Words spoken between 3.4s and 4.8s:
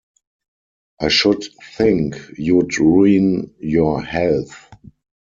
your health.